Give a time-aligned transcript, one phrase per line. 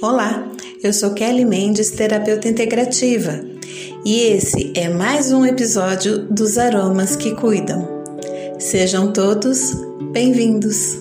[0.00, 0.48] Olá,
[0.80, 3.44] eu sou Kelly Mendes, terapeuta integrativa,
[4.04, 8.04] e esse é mais um episódio dos Aromas que Cuidam.
[8.60, 9.74] Sejam todos
[10.12, 10.96] bem-vindos.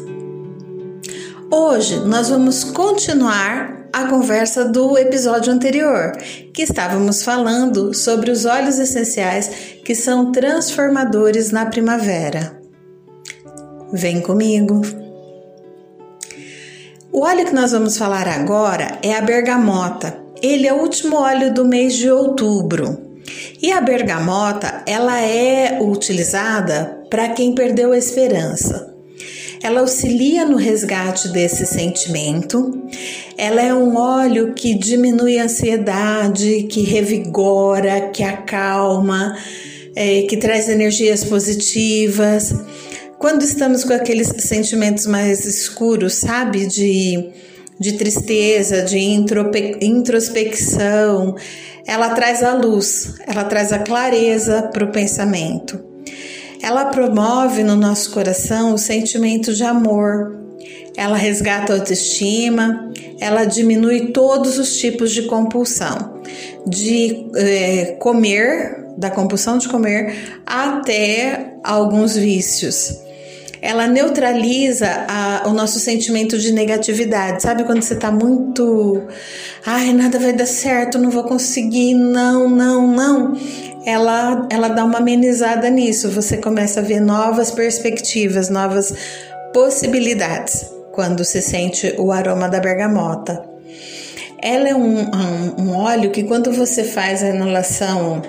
[1.52, 6.14] Hoje nós vamos continuar a conversa do episódio anterior,
[6.52, 9.48] que estávamos falando sobre os óleos essenciais
[9.86, 12.59] que são transformadores na primavera.
[13.93, 15.07] Vem comigo!
[17.11, 20.18] O óleo que nós vamos falar agora é a bergamota.
[20.42, 22.98] Ele é o último óleo do mês de outubro.
[23.61, 28.93] E a bergamota, ela é utilizada para quem perdeu a esperança.
[29.64, 32.84] Ela auxilia no resgate desse sentimento.
[33.38, 39.36] Ela é um óleo que diminui a ansiedade, que revigora, que acalma,
[39.95, 42.53] é, que traz energias positivas.
[43.20, 46.67] Quando estamos com aqueles sentimentos mais escuros, sabe?
[46.67, 47.31] De,
[47.80, 51.36] de tristeza, de introspecção,
[51.86, 55.84] ela traz a luz, ela traz a clareza para o pensamento.
[56.62, 60.38] Ela promove no nosso coração o sentimento de amor,
[60.96, 66.22] ela resgata a autoestima, ela diminui todos os tipos de compulsão,
[66.68, 73.06] de é, comer, da compulsão de comer, até alguns vícios
[73.68, 77.42] ela neutraliza a, o nosso sentimento de negatividade.
[77.42, 79.04] Sabe quando você tá muito.
[79.66, 83.34] Ai, nada vai dar certo, não vou conseguir, não, não, não.
[83.86, 86.09] Ela, ela dá uma amenizada nisso.
[86.12, 88.94] Você começa a ver novas perspectivas, novas
[89.52, 93.44] possibilidades quando se sente o aroma da bergamota.
[94.42, 98.22] Ela é um, um, um óleo que, quando você faz a inalação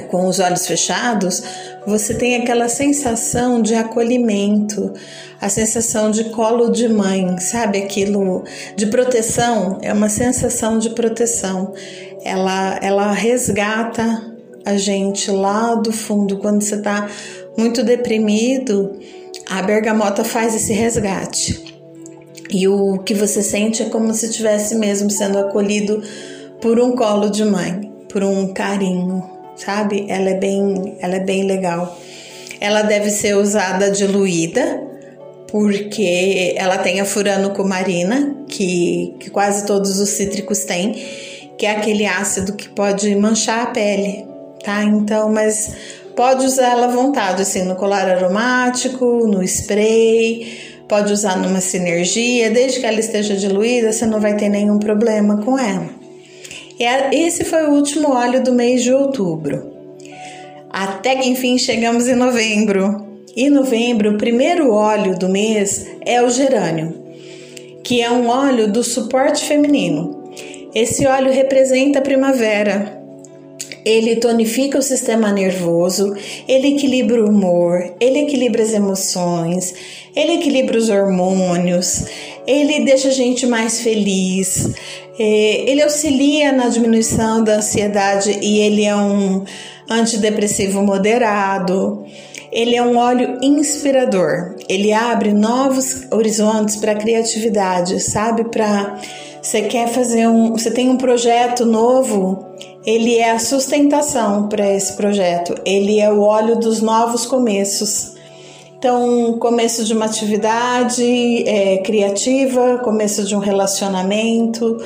[0.00, 1.42] com os olhos fechados,
[1.86, 4.92] você tem aquela sensação de acolhimento,
[5.40, 7.78] a sensação de colo de mãe, sabe?
[7.78, 8.44] Aquilo
[8.76, 11.74] de proteção, é uma sensação de proteção.
[12.24, 14.32] Ela, ela resgata
[14.64, 17.08] a gente lá do fundo, quando você está
[17.56, 18.98] muito deprimido,
[19.50, 21.72] a bergamota faz esse resgate.
[22.48, 26.02] E o que você sente é como se estivesse mesmo sendo acolhido
[26.60, 30.06] por um colo de mãe, por um carinho sabe?
[30.08, 31.98] Ela é bem, ela é bem legal.
[32.60, 34.80] Ela deve ser usada diluída,
[35.50, 40.94] porque ela tem a furanocumarina, que, que quase todos os cítricos têm,
[41.58, 44.26] que é aquele ácido que pode manchar a pele,
[44.64, 44.82] tá?
[44.84, 45.72] Então, mas
[46.16, 52.50] pode usar ela à vontade, assim, no colar aromático, no spray, pode usar numa sinergia,
[52.50, 56.01] desde que ela esteja diluída, você não vai ter nenhum problema com ela.
[57.12, 59.72] Esse foi o último óleo do mês de outubro.
[60.70, 63.12] Até que enfim chegamos em novembro.
[63.36, 67.02] Em novembro, o primeiro óleo do mês é o gerânio,
[67.82, 70.32] que é um óleo do suporte feminino.
[70.74, 73.02] Esse óleo representa a primavera,
[73.84, 76.14] ele tonifica o sistema nervoso,
[76.46, 79.74] ele equilibra o humor, ele equilibra as emoções,
[80.14, 82.04] ele equilibra os hormônios,
[82.46, 84.70] ele deixa a gente mais feliz,
[85.18, 89.44] ele auxilia na diminuição da ansiedade e ele é um
[89.88, 92.04] antidepressivo moderado.
[92.50, 94.56] Ele é um óleo inspirador.
[94.68, 98.44] Ele abre novos horizontes para criatividade, sabe?
[98.44, 98.98] Para
[99.40, 102.46] você quer fazer um, você tem um projeto novo,
[102.84, 105.54] ele é a sustentação para esse projeto.
[105.64, 108.11] Ele é o óleo dos novos começos.
[108.82, 114.76] Então, começo de uma atividade é, criativa, começo de um relacionamento,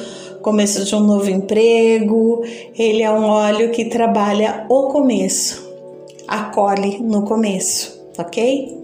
[0.42, 2.44] começo de um novo emprego.
[2.78, 5.66] Ele é um óleo que trabalha o começo,
[6.28, 8.78] acolhe no começo, ok?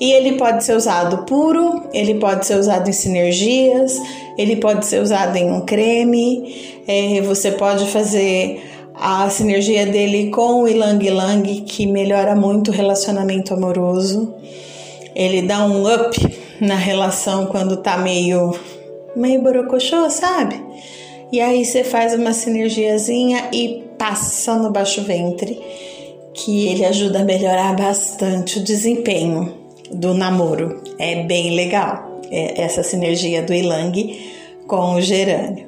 [0.00, 4.00] E ele pode ser usado puro, ele pode ser usado em sinergias,
[4.38, 6.80] ele pode ser usado em um creme.
[6.86, 8.62] É, você pode fazer
[9.00, 14.34] a sinergia dele com o Ilang Ilang, que melhora muito o relacionamento amoroso.
[15.14, 18.54] Ele dá um up na relação quando tá meio
[19.16, 20.60] meio borocochô, sabe?
[21.32, 25.58] E aí você faz uma sinergiazinha e passa no baixo ventre,
[26.34, 29.54] que ele ajuda a melhorar bastante o desempenho
[29.90, 30.82] do namoro.
[30.98, 34.18] É bem legal é essa sinergia do Ilang
[34.66, 35.67] com o gerânio.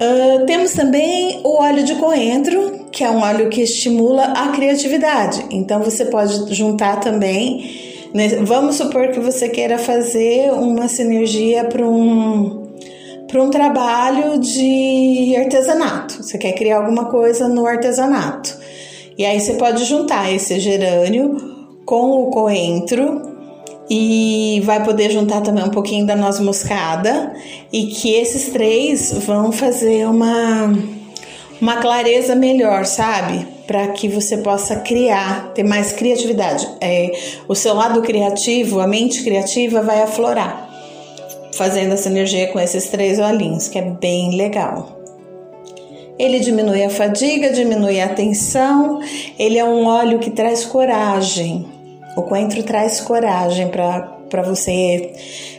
[0.00, 5.44] Uh, temos também o óleo de coentro, que é um óleo que estimula a criatividade.
[5.50, 8.08] Então você pode juntar também.
[8.14, 8.28] Né?
[8.42, 12.68] Vamos supor que você queira fazer uma sinergia para um
[13.28, 16.20] para um trabalho de artesanato.
[16.20, 18.58] Você quer criar alguma coisa no artesanato.
[19.16, 21.36] E aí você pode juntar esse gerânio
[21.84, 23.29] com o coentro
[23.90, 27.34] e vai poder juntar também um pouquinho da noz moscada
[27.72, 30.72] e que esses três vão fazer uma
[31.60, 33.46] uma clareza melhor, sabe?
[33.66, 36.66] Para que você possa criar, ter mais criatividade.
[36.80, 37.12] É,
[37.46, 40.70] o seu lado criativo, a mente criativa vai aflorar,
[41.52, 45.00] fazendo essa energia com esses três olhinhos, que é bem legal.
[46.18, 49.00] Ele diminui a fadiga, diminui a tensão.
[49.38, 51.79] Ele é um óleo que traz coragem.
[52.16, 55.12] O coentro traz coragem para você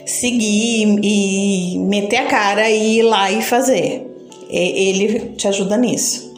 [0.04, 4.06] seguir e meter a cara e ir lá e fazer.
[4.50, 6.30] Ele te ajuda nisso.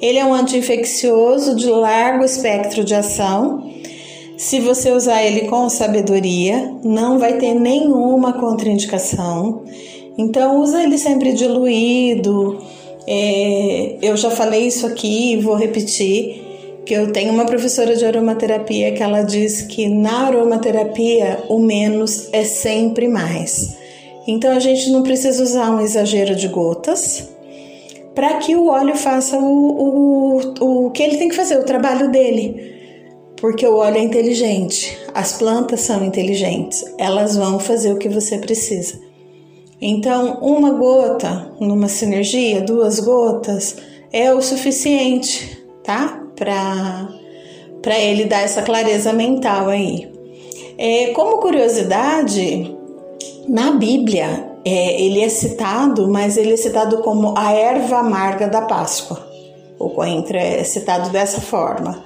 [0.00, 3.70] Ele é um anti-infeccioso de largo espectro de ação.
[4.38, 9.64] Se você usar ele com sabedoria, não vai ter nenhuma contraindicação.
[10.16, 12.58] Então, usa ele sempre diluído.
[13.06, 16.49] É, eu já falei isso aqui e vou repetir
[16.84, 22.28] que eu tenho uma professora de aromaterapia que ela diz que na aromaterapia o menos
[22.32, 23.76] é sempre mais.
[24.26, 27.28] Então a gente não precisa usar um exagero de gotas,
[28.14, 32.10] para que o óleo faça o, o, o que ele tem que fazer, o trabalho
[32.10, 32.78] dele.
[33.36, 38.36] Porque o óleo é inteligente, as plantas são inteligentes, elas vão fazer o que você
[38.36, 39.00] precisa.
[39.80, 43.76] Então, uma gota numa sinergia, duas gotas,
[44.12, 46.19] é o suficiente, tá?
[46.40, 50.10] Para ele dar essa clareza mental aí.
[50.76, 52.74] É, como curiosidade,
[53.46, 58.62] na Bíblia é, ele é citado, mas ele é citado como a erva amarga da
[58.62, 59.28] Páscoa.
[59.78, 62.02] O coentro é citado dessa forma.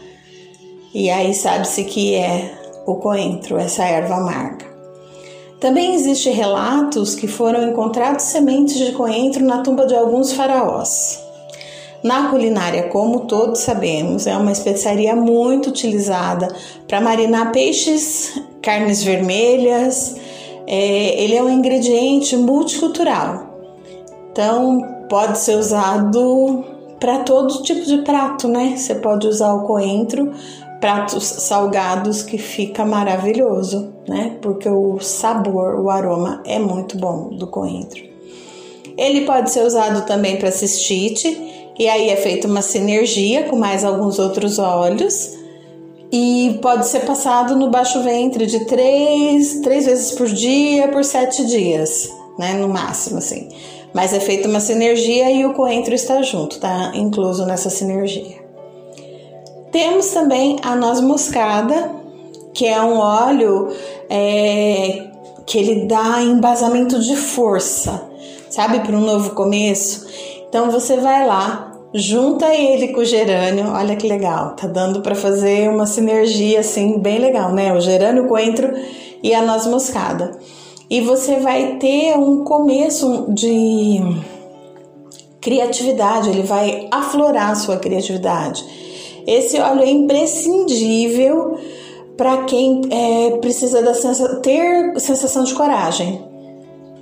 [0.92, 2.52] E aí sabe-se que é
[2.86, 4.66] o coentro, essa erva amarga.
[5.60, 11.23] Também existem relatos que foram encontrados sementes de coentro na tumba de alguns faraós.
[12.04, 16.54] Na culinária, como todos sabemos, é uma especiaria muito utilizada
[16.86, 20.14] para marinar peixes, carnes vermelhas,
[20.66, 23.56] é, ele é um ingrediente multicultural.
[24.30, 26.62] Então, pode ser usado
[27.00, 28.74] para todo tipo de prato, né?
[28.76, 30.30] Você pode usar o coentro,
[30.82, 34.36] pratos salgados que fica maravilhoso, né?
[34.42, 38.02] Porque o sabor, o aroma é muito bom do coentro.
[38.94, 43.84] Ele pode ser usado também para cistite, e aí é feita uma sinergia com mais
[43.84, 45.32] alguns outros óleos
[46.12, 51.44] e pode ser passado no baixo ventre de três, três vezes por dia por sete
[51.44, 52.54] dias, né?
[52.54, 53.48] No máximo, assim.
[53.92, 58.44] Mas é feita uma sinergia e o coentro está junto, tá incluso nessa sinergia.
[59.72, 61.90] Temos também a noz moscada,
[62.52, 63.72] que é um óleo
[64.08, 65.08] é,
[65.44, 68.08] que ele dá embasamento de força,
[68.48, 70.06] sabe, para um novo começo.
[70.54, 75.16] Então você vai lá, junta ele com o gerânio, olha que legal, tá dando para
[75.16, 77.72] fazer uma sinergia assim bem legal, né?
[77.72, 78.72] O gerânio, o coentro
[79.20, 80.38] e a noz moscada.
[80.88, 83.98] E você vai ter um começo de
[85.40, 88.64] criatividade, ele vai aflorar a sua criatividade.
[89.26, 91.58] Esse óleo é imprescindível
[92.16, 96.24] para quem é, precisa da sensa ter sensação de coragem,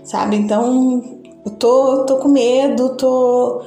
[0.05, 0.37] sabe?
[0.37, 3.63] Então, eu tô, tô com medo, tô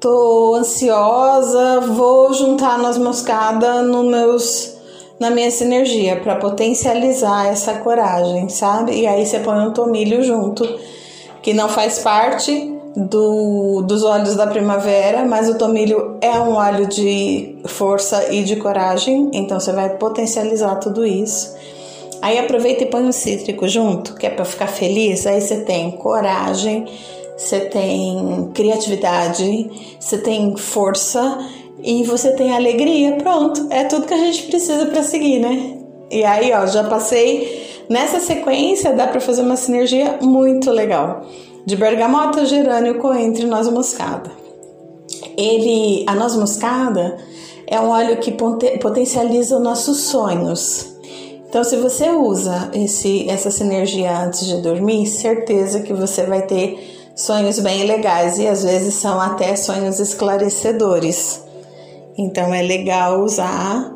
[0.00, 4.74] tô ansiosa, vou juntar noz moscada no meus
[5.20, 8.92] na minha sinergia para potencializar essa coragem, sabe?
[8.92, 10.68] E aí você põe um tomilho junto,
[11.40, 16.88] que não faz parte do, dos óleos da primavera, mas o tomilho é um óleo
[16.88, 21.54] de força e de coragem, então você vai potencializar tudo isso.
[22.22, 25.26] Aí aproveita e põe um cítrico junto, que é para ficar feliz.
[25.26, 26.86] Aí você tem coragem,
[27.36, 31.38] você tem criatividade, você tem força
[31.82, 33.16] e você tem alegria.
[33.16, 35.78] Pronto, é tudo que a gente precisa para seguir, né?
[36.12, 41.26] E aí, ó, já passei nessa sequência, dá para fazer uma sinergia muito legal
[41.66, 44.30] de bergamota, gerânio, coentro e noz moscada.
[45.36, 47.16] Ele, a noz moscada
[47.66, 50.91] é um óleo que potencializa os nossos sonhos.
[51.52, 57.12] Então, se você usa esse, essa sinergia antes de dormir, certeza que você vai ter
[57.14, 61.44] sonhos bem legais e às vezes são até sonhos esclarecedores.
[62.16, 63.92] Então é legal usar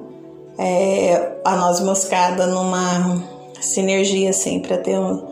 [0.59, 3.23] é, a noz moscada numa
[3.59, 5.27] sinergia assim para ter um,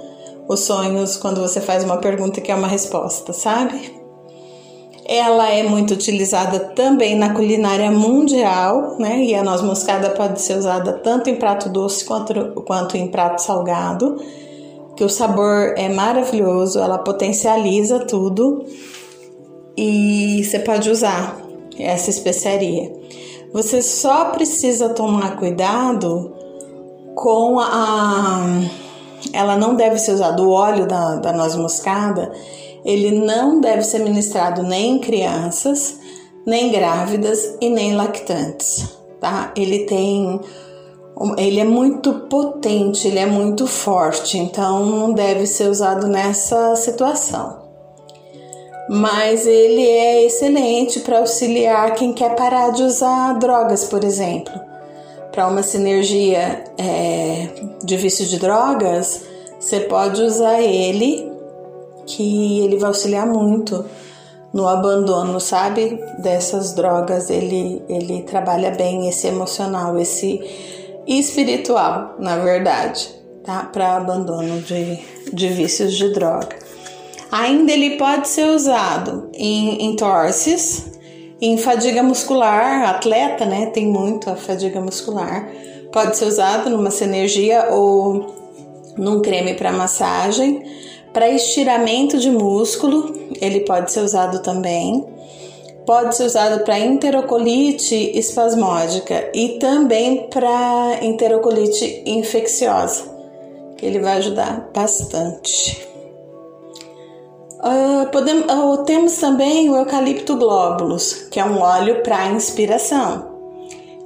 [0.49, 4.02] os sonhos quando você faz uma pergunta que é uma resposta, sabe?
[5.06, 9.23] Ela é muito utilizada também na culinária mundial, né?
[9.23, 13.42] E a noz moscada pode ser usada tanto em prato doce quanto, quanto em prato
[13.42, 14.16] salgado
[14.96, 18.64] que o sabor é maravilhoso, ela potencializa tudo
[19.76, 21.37] e você pode usar
[21.78, 22.92] essa especiaria.
[23.52, 26.32] Você só precisa tomar cuidado
[27.14, 28.61] com a.
[29.32, 32.32] Ela não deve ser usada, o óleo da, da noz moscada,
[32.85, 35.99] ele não deve ser ministrado nem em crianças,
[36.47, 39.53] nem grávidas e nem lactantes, tá?
[39.57, 40.41] Ele tem.
[41.38, 47.64] Ele é muito potente, ele é muito forte, então não deve ser usado nessa situação
[48.88, 54.53] mas ele é excelente para auxiliar quem quer parar de usar drogas, por exemplo.
[55.33, 57.49] Para uma sinergia é,
[57.83, 59.23] de vício de drogas,
[59.59, 61.33] você pode usar ele,
[62.06, 63.84] que ele vai auxiliar muito
[64.52, 66.00] no abandono, sabe?
[66.18, 67.28] Dessas drogas.
[67.28, 70.40] Ele, ele trabalha bem esse emocional, esse
[71.06, 73.08] espiritual, na verdade,
[73.44, 73.68] tá?
[73.73, 75.00] Para abandono de,
[75.32, 76.56] de vícios de droga.
[77.30, 80.87] Ainda ele pode ser usado em entorses,
[81.40, 83.66] em fadiga muscular, atleta, né?
[83.66, 85.50] Tem muito a fadiga muscular.
[85.92, 88.34] Pode ser usado numa sinergia ou
[88.96, 90.62] num creme para massagem.
[91.14, 95.06] Para estiramento de músculo, ele pode ser usado também.
[95.87, 103.04] Pode ser usado para enterocolite espasmódica e também para enterocolite infecciosa,
[103.76, 105.87] que ele vai ajudar bastante.
[107.61, 113.33] Uh, podemos, uh, temos também o eucalipto glóbulos, que é um óleo para inspiração.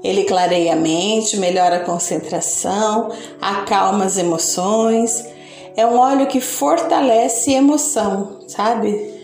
[0.05, 3.11] Ele clareia a mente, melhora a concentração,
[3.41, 5.38] acalma as emoções.
[5.79, 9.15] É um óleo que fortalece emoção, sabe?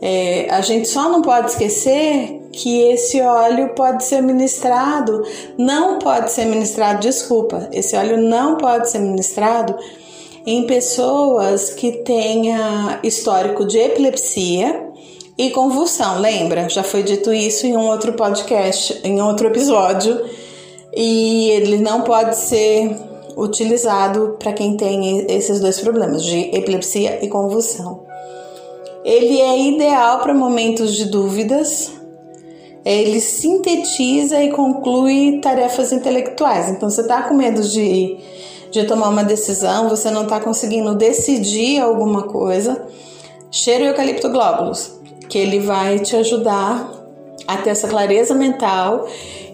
[0.00, 5.24] É, a gente só não pode esquecer que esse óleo pode ser ministrado,
[5.58, 9.76] não pode ser ministrado, desculpa, esse óleo não pode ser ministrado
[10.46, 14.88] em pessoas que tenha histórico de epilepsia
[15.36, 16.20] e convulsão.
[16.20, 16.68] Lembra?
[16.68, 20.24] Já foi dito isso em um outro podcast, em outro episódio,
[20.94, 27.28] e ele não pode ser utilizado para quem tem esses dois problemas, de epilepsia e
[27.28, 28.04] convulsão.
[29.04, 31.92] Ele é ideal para momentos de dúvidas.
[32.84, 36.70] Ele sintetiza e conclui tarefas intelectuais.
[36.70, 38.18] Então, você está com medo de
[38.70, 42.86] de tomar uma decisão, você não está conseguindo decidir alguma coisa,
[43.50, 46.92] cheiro eucalipto glóbulos, que ele vai te ajudar
[47.46, 49.06] a ter essa clareza mental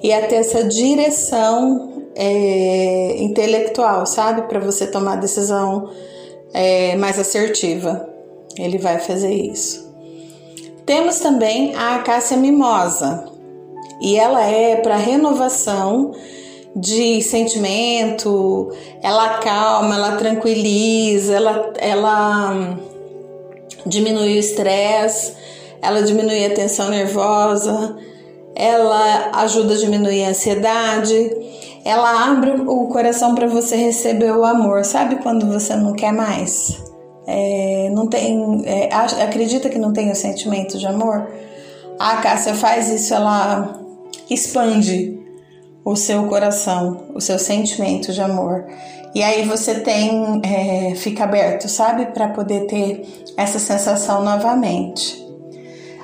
[0.02, 4.42] e a ter essa direção é, intelectual, sabe?
[4.42, 5.90] Para você tomar decisão
[6.52, 8.08] é, mais assertiva.
[8.58, 9.90] Ele vai fazer isso.
[10.84, 13.32] Temos também a acácia mimosa,
[14.00, 16.12] e ela é para renovação
[16.74, 18.70] de sentimento,
[19.00, 22.78] ela calma, ela tranquiliza, ela, ela
[23.86, 25.34] diminui o estresse,
[25.82, 27.96] ela diminui a tensão nervosa,
[28.54, 31.30] ela ajuda a diminuir a ansiedade,
[31.84, 34.84] ela abre o coração para você receber o amor.
[34.84, 36.80] Sabe quando você não quer mais?
[37.26, 41.28] É, não tem, é, acredita que não tem o sentimento de amor?
[41.98, 43.80] A Cássia faz isso, ela
[44.30, 45.20] expande
[45.84, 48.64] o seu coração, o seu sentimento de amor.
[49.14, 55.21] E aí você tem, é, fica aberto, sabe, para poder ter essa sensação novamente.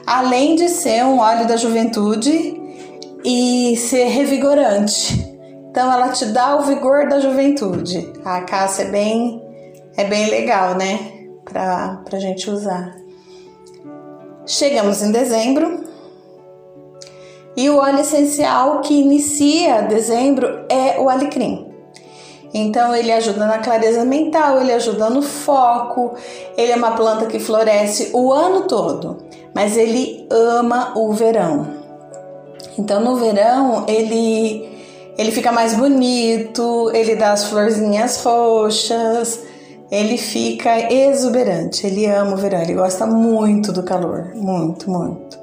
[0.08, 2.58] Além de ser um óleo da juventude
[3.22, 5.36] e ser revigorante.
[5.70, 8.10] Então ela te dá o vigor da juventude.
[8.24, 9.42] A caça é bem,
[9.98, 10.98] é bem legal, né?
[11.44, 12.96] Pra, pra gente usar.
[14.46, 15.84] Chegamos em dezembro,
[17.58, 21.66] e o óleo essencial que inicia dezembro é o alecrim.
[22.54, 26.14] Então ele ajuda na clareza mental, ele ajuda no foco.
[26.56, 29.24] Ele é uma planta que floresce o ano todo,
[29.58, 31.66] mas ele ama o verão.
[32.78, 34.68] Então no verão ele
[35.18, 39.40] ele fica mais bonito, ele dá as florzinhas roxas,
[39.90, 41.84] ele fica exuberante.
[41.84, 45.36] Ele ama o verão, ele gosta muito do calor, muito, muito.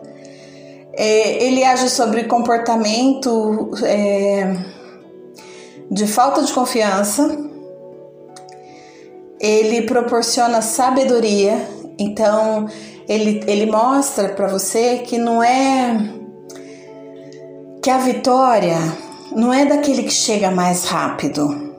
[0.94, 4.56] É, ele age sobre comportamento é,
[5.92, 7.38] de falta de confiança,
[9.42, 12.68] ele proporciona sabedoria, então
[13.08, 15.98] ele, ele mostra para você que não é
[17.82, 18.78] que a vitória
[19.36, 21.76] não é daquele que chega mais rápido,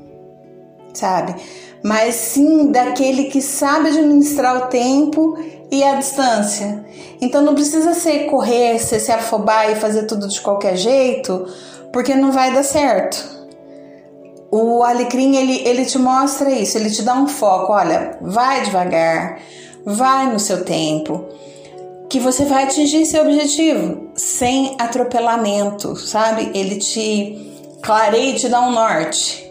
[0.94, 1.34] sabe?
[1.82, 5.36] Mas sim daquele que sabe administrar o tempo
[5.70, 6.84] e a distância.
[7.20, 11.46] Então não precisa ser correr, ser se afobar e fazer tudo de qualquer jeito,
[11.92, 13.36] porque não vai dar certo.
[14.50, 17.72] O alecrim ele, ele te mostra isso, ele te dá um foco.
[17.72, 19.40] Olha, vai devagar,
[19.86, 21.24] vai no seu tempo,
[22.10, 26.50] que você vai atingir seu objetivo sem atropelamento, sabe?
[26.54, 29.44] Ele te clareia e te dá um norte.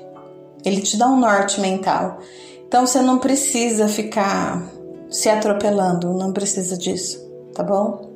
[0.65, 2.19] ele te dá um norte mental.
[2.67, 4.67] Então você não precisa ficar
[5.09, 7.23] se atropelando, não precisa disso,
[7.53, 8.09] tá bom?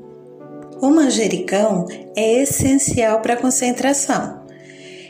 [0.81, 1.85] O manjericão
[2.15, 4.38] é essencial para a concentração.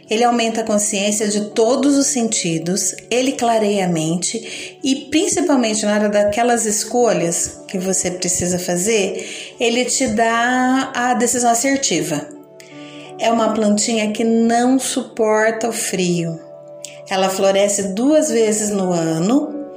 [0.09, 5.93] Ele aumenta a consciência de todos os sentidos, ele clareia a mente e, principalmente na
[5.93, 12.27] hora daquelas escolhas que você precisa fazer, ele te dá a decisão assertiva.
[13.19, 16.39] É uma plantinha que não suporta o frio.
[17.09, 19.67] Ela floresce duas vezes no ano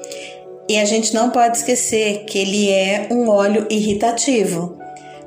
[0.69, 4.82] e a gente não pode esquecer que ele é um óleo irritativo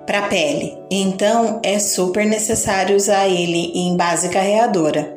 [0.05, 0.77] para a pele.
[0.89, 5.15] Então é super necessário usar ele em base carreadora,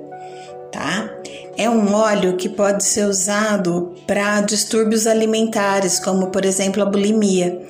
[0.72, 1.10] tá?
[1.56, 7.60] É um óleo que pode ser usado para distúrbios alimentares, como por exemplo a bulimia.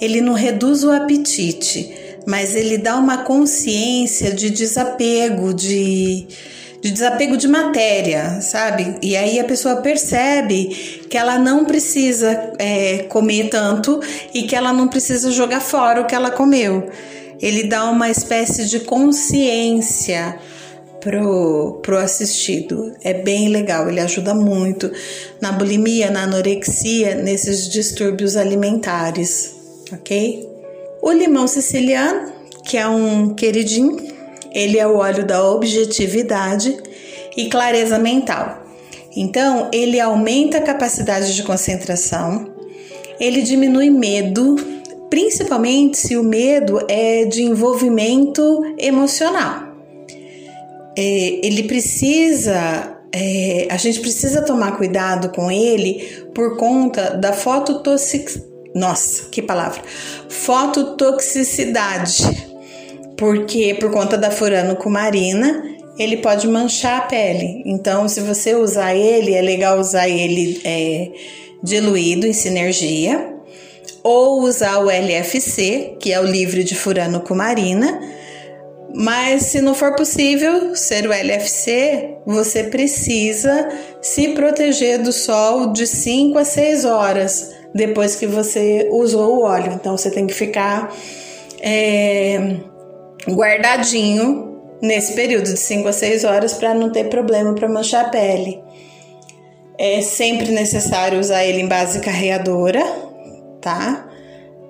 [0.00, 1.94] Ele não reduz o apetite,
[2.26, 6.26] mas ele dá uma consciência de desapego, de
[6.80, 8.96] de desapego de matéria, sabe?
[9.02, 10.66] E aí a pessoa percebe
[11.10, 14.00] que ela não precisa é, comer tanto
[14.32, 16.88] e que ela não precisa jogar fora o que ela comeu.
[17.40, 20.38] Ele dá uma espécie de consciência
[21.00, 22.92] pro, pro assistido.
[23.02, 24.90] É bem legal, ele ajuda muito
[25.40, 29.54] na bulimia, na anorexia, nesses distúrbios alimentares,
[29.92, 30.48] ok?
[31.02, 32.32] O limão siciliano,
[32.64, 34.17] que é um queridinho,
[34.58, 36.76] ele é o óleo da objetividade
[37.36, 38.66] e clareza mental.
[39.14, 42.52] Então, ele aumenta a capacidade de concentração,
[43.20, 44.56] ele diminui medo,
[45.08, 48.42] principalmente se o medo é de envolvimento
[48.76, 49.68] emocional.
[50.96, 58.42] É, ele precisa, é, a gente precisa tomar cuidado com ele por conta da fototoxic...
[58.74, 59.80] Nossa, que palavra!
[60.28, 62.47] Fototoxicidade
[63.18, 65.64] porque por conta da furanocumarina
[65.98, 67.64] ele pode manchar a pele.
[67.66, 71.10] Então, se você usar ele, é legal usar ele é,
[71.60, 73.34] diluído em sinergia,
[74.04, 78.00] ou usar o LFC, que é o livre de furanocumarina.
[78.94, 83.68] Mas se não for possível ser o LFC, você precisa
[84.00, 89.72] se proteger do sol de 5 a 6 horas depois que você usou o óleo.
[89.72, 90.94] Então você tem que ficar
[91.60, 92.60] é,
[93.26, 94.48] guardadinho
[94.80, 98.60] nesse período de 5 a 6 horas para não ter problema para manchar a pele.
[99.76, 102.84] É sempre necessário usar ele em base carreadora,
[103.60, 104.08] tá?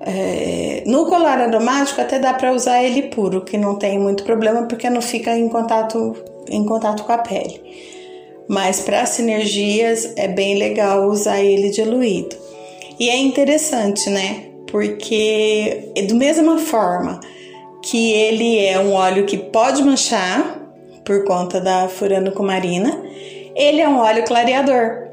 [0.01, 4.67] É, no colar aromático até dá para usar ele puro, que não tem muito problema
[4.67, 6.15] porque não fica em contato,
[6.49, 7.61] em contato com a pele.
[8.49, 12.37] Mas para sinergias é bem legal usar ele diluído.
[12.99, 14.45] E é interessante, né?
[14.71, 17.21] Porque é do mesma forma
[17.90, 20.61] que ele é um óleo que pode manchar
[21.05, 23.03] por conta da furanocumarina.
[23.57, 25.09] Ele é um óleo clareador.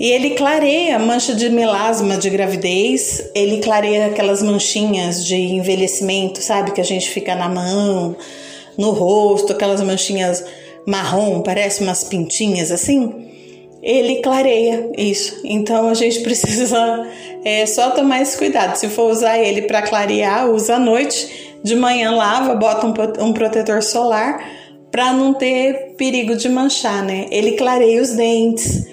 [0.00, 6.72] E ele clareia mancha de melasma de gravidez, ele clareia aquelas manchinhas de envelhecimento, sabe?
[6.72, 8.16] Que a gente fica na mão,
[8.76, 10.44] no rosto, aquelas manchinhas
[10.86, 13.26] marrom, parece umas pintinhas assim.
[13.82, 15.40] Ele clareia isso.
[15.44, 17.06] Então a gente precisa
[17.44, 18.76] é, só tomar esse cuidado.
[18.76, 23.32] Se for usar ele para clarear, usa à noite de manhã lava, bota um, um
[23.32, 24.42] protetor solar
[24.90, 27.26] para não ter perigo de manchar, né?
[27.30, 28.86] Ele clareia os dentes,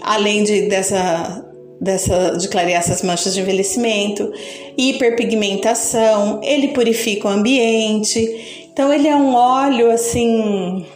[0.00, 1.42] além de dessa
[1.80, 4.32] dessa de clarear essas manchas de envelhecimento,
[4.78, 8.66] hiperpigmentação, ele purifica o ambiente.
[8.72, 10.86] Então ele é um óleo assim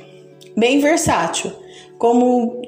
[0.56, 1.52] bem versátil,
[1.98, 2.62] como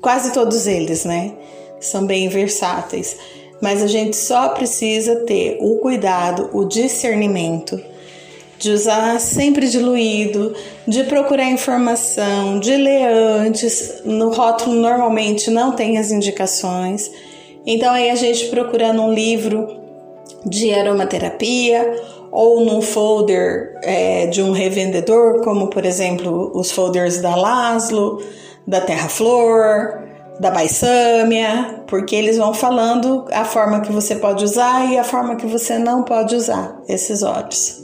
[0.00, 1.32] quase todos eles, né?
[1.80, 3.16] São bem versáteis
[3.62, 7.80] mas a gente só precisa ter o cuidado, o discernimento
[8.58, 10.54] de usar sempre diluído,
[10.86, 14.02] de procurar informação, de ler antes.
[14.04, 17.10] No rótulo normalmente não tem as indicações.
[17.64, 19.68] Então aí a gente procurando um livro
[20.44, 27.36] de aromaterapia ou num folder é, de um revendedor, como por exemplo os folders da
[27.36, 28.22] Laszlo,
[28.66, 34.90] da Terra Flor, da baissâmia, porque eles vão falando a forma que você pode usar
[34.90, 37.82] e a forma que você não pode usar esses óleos.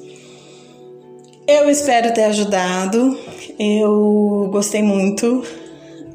[1.47, 3.19] Eu espero ter ajudado.
[3.59, 5.43] Eu gostei muito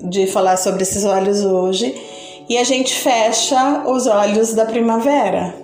[0.02, 1.96] de falar sobre esses óleos hoje
[2.50, 5.56] e a gente fecha os olhos da primavera.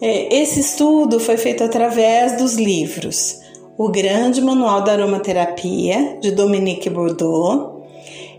[0.00, 3.40] É, esse estudo foi feito através dos livros
[3.78, 7.75] O Grande Manual da Aromaterapia, de Dominique Bourdeau,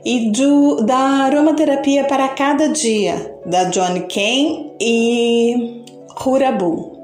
[0.08, 5.84] e do, da aromaterapia para cada dia, da Johnny Kane e
[6.26, 6.96] Hurabu.